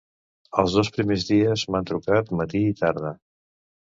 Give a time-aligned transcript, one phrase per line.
[0.61, 3.13] Els dos primers dies m’han trucat matí i tarda.